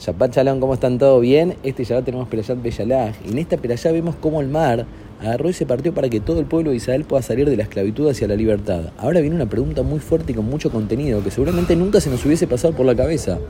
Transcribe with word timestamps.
Shabbat 0.00 0.32
Shalom, 0.32 0.60
¿cómo 0.60 0.74
están? 0.74 0.96
¿Todo 0.96 1.18
bien? 1.18 1.56
Este 1.64 1.82
ya 1.82 2.00
tenemos 2.02 2.28
Perayat 2.28 2.62
Beyalag. 2.62 3.14
Y 3.26 3.32
en 3.32 3.38
esta 3.38 3.56
Perayat 3.56 3.92
vemos 3.92 4.14
cómo 4.14 4.40
el 4.40 4.46
mar 4.46 4.86
agarró 5.20 5.50
y 5.50 5.52
se 5.52 5.66
partió 5.66 5.92
para 5.92 6.08
que 6.08 6.20
todo 6.20 6.38
el 6.38 6.46
pueblo 6.46 6.70
de 6.70 6.76
Israel 6.76 7.04
pueda 7.04 7.20
salir 7.20 7.50
de 7.50 7.56
la 7.56 7.64
esclavitud 7.64 8.08
hacia 8.08 8.28
la 8.28 8.36
libertad. 8.36 8.92
Ahora 8.96 9.20
viene 9.20 9.34
una 9.34 9.50
pregunta 9.50 9.82
muy 9.82 9.98
fuerte 9.98 10.30
y 10.30 10.34
con 10.36 10.44
mucho 10.44 10.70
contenido 10.70 11.24
que 11.24 11.32
seguramente 11.32 11.74
nunca 11.74 12.00
se 12.00 12.10
nos 12.10 12.24
hubiese 12.24 12.46
pasado 12.46 12.74
por 12.74 12.86
la 12.86 12.94
cabeza. 12.94 13.40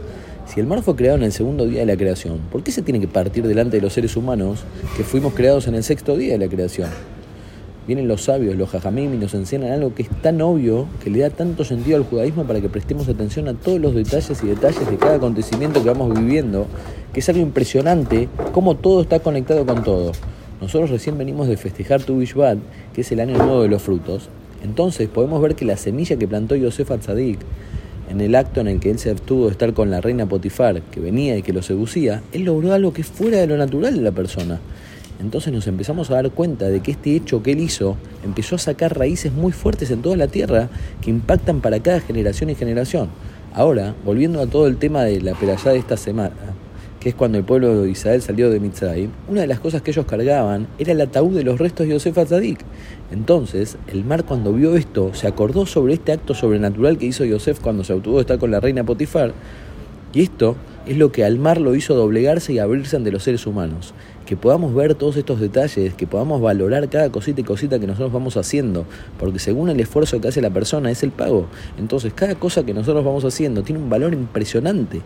Si 0.47 0.59
el 0.59 0.67
mar 0.67 0.81
fue 0.83 0.97
creado 0.97 1.19
en 1.19 1.25
el 1.25 1.33
segundo 1.33 1.67
día 1.67 1.81
de 1.81 1.87
la 1.87 1.99
creación, 1.99 2.39
¿por 2.51 2.63
qué 2.63 2.73
se 2.73 2.81
tiene 2.81 2.99
que 2.99 3.09
partir 3.09 3.47
delante 3.47 3.77
de 3.77 3.83
los 3.83 3.93
seres 3.93 4.17
humanos 4.17 4.65
que 4.97 5.05
fuimos 5.05 5.35
creados 5.35 5.67
en 5.67 5.75
el 5.75 5.85
sexto 5.85 6.17
día 6.17 6.33
de 6.33 6.39
la 6.39 6.49
creación? 6.49 6.89
Vienen 7.89 8.07
los 8.07 8.25
sabios, 8.25 8.55
los 8.55 8.69
jajamim 8.69 9.15
y 9.15 9.17
nos 9.17 9.33
enseñan 9.33 9.73
algo 9.73 9.95
que 9.95 10.03
es 10.03 10.11
tan 10.21 10.43
obvio, 10.43 10.87
que 11.03 11.09
le 11.09 11.21
da 11.21 11.31
tanto 11.31 11.65
sentido 11.65 11.97
al 11.97 12.05
judaísmo 12.05 12.45
para 12.45 12.61
que 12.61 12.69
prestemos 12.69 13.09
atención 13.09 13.49
a 13.49 13.55
todos 13.55 13.81
los 13.81 13.95
detalles 13.95 14.45
y 14.45 14.47
detalles 14.47 14.91
de 14.91 14.99
cada 14.99 15.15
acontecimiento 15.15 15.83
que 15.83 15.89
vamos 15.89 16.13
viviendo, 16.15 16.67
que 17.15 17.21
es 17.21 17.29
algo 17.31 17.41
impresionante, 17.41 18.29
cómo 18.53 18.75
todo 18.75 19.01
está 19.01 19.21
conectado 19.21 19.65
con 19.65 19.83
todo. 19.85 20.13
Nosotros 20.61 20.91
recién 20.91 21.17
venimos 21.17 21.49
de 21.49 21.57
festejar 21.57 22.03
Tu 22.03 22.19
Bishvat, 22.19 22.59
que 22.93 23.01
es 23.01 23.11
el 23.11 23.21
año 23.21 23.39
nuevo 23.39 23.63
de 23.63 23.69
los 23.69 23.81
frutos. 23.81 24.29
Entonces 24.63 25.09
podemos 25.09 25.41
ver 25.41 25.55
que 25.55 25.65
la 25.65 25.79
semilla 25.79 26.17
que 26.17 26.29
plantó 26.29 26.57
Yosef 26.57 26.91
Atzadik, 26.91 27.39
en 28.11 28.21
el 28.21 28.35
acto 28.35 28.61
en 28.61 28.69
el 28.69 28.81
que 28.81 28.91
él 28.91 28.99
se 28.99 29.11
abstuvo 29.11 29.47
de 29.47 29.53
estar 29.53 29.73
con 29.73 29.91
la 29.91 30.03
reina 30.03 30.27
Potifar, 30.27 30.83
que 30.83 31.01
venía 31.01 31.39
y 31.39 31.43
que 31.43 31.55
lo 31.55 31.63
seducía, 31.63 32.23
él 32.33 32.45
logró 32.45 32.75
algo 32.75 32.93
que 32.93 33.01
es 33.01 33.07
fuera 33.07 33.39
de 33.39 33.47
lo 33.47 33.57
natural 33.57 33.95
de 33.95 34.03
la 34.03 34.13
persona. 34.13 34.61
Entonces 35.21 35.53
nos 35.53 35.67
empezamos 35.67 36.11
a 36.11 36.15
dar 36.15 36.31
cuenta 36.31 36.69
de 36.69 36.81
que 36.81 36.93
este 36.93 37.17
hecho 37.17 37.43
que 37.43 37.53
él 37.53 37.61
hizo 37.61 37.97
empezó 38.25 38.55
a 38.55 38.59
sacar 38.59 38.97
raíces 38.97 39.33
muy 39.33 39.53
fuertes 39.53 39.91
en 39.91 40.01
toda 40.01 40.17
la 40.17 40.29
tierra 40.29 40.69
que 41.03 41.11
impactan 41.11 41.61
para 41.61 41.81
cada 41.81 42.01
generación 42.01 42.51
y 42.51 42.55
generación. 42.55 43.09
Ahora, 43.53 43.95
volviendo 44.05 44.41
a 44.41 44.47
todo 44.47 44.69
el 44.69 44.77
tema 44.77 45.03
de 45.03 45.21
la 45.21 45.35
perallá 45.35 45.73
de 45.73 45.79
esta 45.79 45.97
semana, 45.97 46.37
que 47.01 47.09
es 47.09 47.15
cuando 47.15 47.39
el 47.39 47.45
pueblo 47.45 47.83
de 47.83 47.91
Israel 47.91 48.23
salió 48.23 48.51
de 48.51 48.61
Mitzrayim, 48.61 49.11
una 49.29 49.41
de 49.41 49.47
las 49.47 49.61
cosas 49.61 49.83
que 49.83 49.91
ellos 49.91 50.07
cargaban 50.07 50.69
era 50.79 50.93
el 50.93 51.01
ataúd 51.01 51.35
de 51.35 51.45
los 51.45 51.59
restos 51.59 51.87
de 51.87 51.95
Yosef 51.95 52.17
Atzadik. 52.19 52.61
Entonces, 53.11 53.77
el 53.89 54.05
mar 54.05 54.25
cuando 54.25 54.53
vio 54.53 54.77
esto, 54.77 55.15
se 55.15 55.27
acordó 55.27 55.67
sobre 55.67 55.95
este 55.95 56.13
acto 56.13 56.35
sobrenatural 56.35 56.99
que 56.99 57.07
hizo 57.07 57.25
Yosef 57.25 57.61
cuando 57.61 57.85
se 57.85 57.93
obtuvo 57.93 58.21
estar 58.21 58.39
con 58.39 58.51
la 58.51 58.61
reina 58.61 58.85
Potifar, 58.85 59.33
y 60.13 60.23
esto 60.23 60.57
es 60.87 60.97
lo 60.97 61.13
que 61.13 61.25
al 61.25 61.39
mar 61.39 61.61
lo 61.61 61.75
hizo 61.75 61.95
doblegarse 61.95 62.55
y 62.55 62.59
abrirse 62.59 62.97
ante 62.97 63.13
los 63.13 63.23
seres 63.23 63.47
humanos. 63.47 63.93
Que 64.29 64.37
podamos 64.37 64.75
ver 64.75 64.95
todos 64.95 65.17
estos 65.17 65.41
detalles, 65.41 65.95
que 65.95 66.07
podamos 66.07 66.43
valorar 66.43 66.87
cada 66.91 67.09
cosita 67.09 67.41
y 67.41 67.45
cosita 67.45 67.79
que 67.79 67.87
nosotros 67.87 68.13
vamos 68.13 68.37
haciendo, 68.37 68.85
porque 69.19 69.39
según 69.39 69.71
el 69.71 69.81
esfuerzo 69.81 70.21
que 70.21 70.29
hace 70.29 70.43
la 70.43 70.51
persona 70.51 70.91
es 70.91 71.03
el 71.03 71.13
pago. 71.13 71.47
Entonces 71.79 72.13
cada 72.13 72.35
cosa 72.35 72.63
que 72.63 72.75
nosotros 72.75 73.03
vamos 73.03 73.25
haciendo 73.25 73.63
tiene 73.63 73.81
un 73.81 73.89
valor 73.89 74.13
impresionante. 74.13 75.01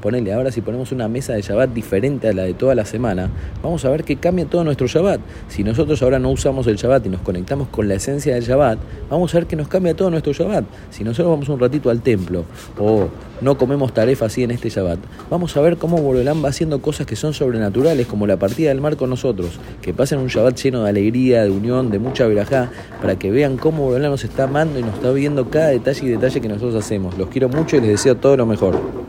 Ponele, 0.00 0.32
ahora 0.32 0.52
si 0.52 0.60
ponemos 0.60 0.92
una 0.92 1.08
mesa 1.08 1.32
de 1.32 1.42
Shabbat 1.42 1.70
diferente 1.70 2.28
a 2.28 2.32
la 2.32 2.44
de 2.44 2.54
toda 2.54 2.74
la 2.76 2.84
semana, 2.84 3.30
vamos 3.62 3.84
a 3.84 3.90
ver 3.90 4.04
que 4.04 4.16
cambia 4.16 4.46
todo 4.46 4.62
nuestro 4.62 4.86
Shabbat. 4.86 5.20
Si 5.48 5.64
nosotros 5.64 6.00
ahora 6.02 6.20
no 6.20 6.30
usamos 6.30 6.66
el 6.68 6.76
Shabbat 6.76 7.06
y 7.06 7.08
nos 7.08 7.20
conectamos 7.22 7.68
con 7.68 7.88
la 7.88 7.94
esencia 7.94 8.34
del 8.34 8.44
Shabbat, 8.44 8.78
vamos 9.10 9.34
a 9.34 9.38
ver 9.38 9.46
que 9.48 9.56
nos 9.56 9.66
cambia 9.66 9.94
todo 9.94 10.10
nuestro 10.10 10.32
Shabbat. 10.32 10.64
Si 10.90 11.02
nosotros 11.02 11.30
vamos 11.30 11.48
un 11.48 11.58
ratito 11.58 11.90
al 11.90 12.00
templo 12.00 12.44
o 12.78 13.08
no 13.40 13.58
comemos 13.58 13.92
tarefa 13.92 14.26
así 14.26 14.44
en 14.44 14.52
este 14.52 14.68
Shabbat, 14.68 15.00
vamos 15.30 15.56
a 15.56 15.60
ver 15.60 15.78
cómo 15.78 15.96
Borolán 15.98 16.44
va 16.44 16.50
haciendo 16.50 16.80
cosas 16.80 17.06
que 17.06 17.16
son 17.16 17.34
sobrenaturales, 17.34 18.06
como 18.06 18.26
la 18.28 18.36
partida 18.36 18.68
del 18.68 18.80
mar 18.80 18.96
con 18.96 19.10
nosotros, 19.10 19.58
que 19.82 19.92
pasen 19.92 20.20
un 20.20 20.28
Shabbat 20.28 20.56
lleno 20.62 20.84
de 20.84 20.90
alegría, 20.90 21.42
de 21.42 21.50
unión, 21.50 21.90
de 21.90 21.98
mucha 21.98 22.26
verajá, 22.26 22.70
para 23.00 23.18
que 23.18 23.32
vean 23.32 23.56
cómo 23.56 23.84
Borolán 23.84 24.12
nos 24.12 24.22
está 24.22 24.44
amando 24.44 24.78
y 24.78 24.82
nos 24.82 24.94
está 24.94 25.10
viendo 25.10 25.50
cada 25.50 25.68
detalle 25.68 26.06
y 26.06 26.08
detalle 26.10 26.40
que 26.40 26.48
nosotros 26.48 26.76
hacemos. 26.76 27.18
Los 27.18 27.28
quiero 27.30 27.48
mucho 27.48 27.76
y 27.76 27.80
les 27.80 27.90
deseo 27.90 28.16
todo 28.16 28.36
lo 28.36 28.46
mejor. 28.46 29.07